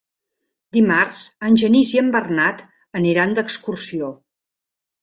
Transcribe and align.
Dimarts 0.77 1.19
en 1.49 1.59
Genís 1.65 1.93
i 1.99 2.01
en 2.05 2.09
Bernat 2.17 2.65
aniran 3.03 3.39
d'excursió. 3.41 4.15